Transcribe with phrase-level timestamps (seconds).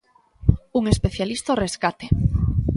[0.79, 2.05] Un especialista ao rescate.